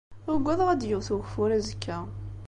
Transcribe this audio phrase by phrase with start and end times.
[0.31, 1.97] Uggadeɣ ad d-yewwet ugeffur azekka.